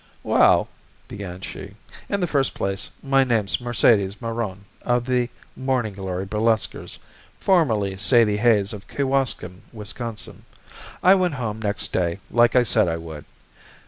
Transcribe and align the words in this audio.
"Well," 0.23 0.67
began 1.07 1.41
she, 1.41 1.75
"in 2.09 2.21
the 2.21 2.25
first 2.25 2.55
place, 2.55 2.89
my 3.03 3.23
name's 3.23 3.61
Mercedes 3.61 4.19
Meron, 4.19 4.65
of 4.81 5.05
the 5.05 5.29
Morning 5.55 5.93
Glory 5.93 6.25
Burlesquers, 6.25 6.97
formerly 7.39 7.95
Sadie 7.97 8.37
Hayes 8.37 8.73
of 8.73 8.87
Kewaskum, 8.87 9.61
Wisconsin. 9.71 10.43
I 11.03 11.13
went 11.13 11.35
home 11.35 11.61
next 11.61 11.93
day, 11.93 12.17
like 12.31 12.55
I 12.55 12.63
said 12.63 12.87
I 12.87 12.97
would. 12.97 13.25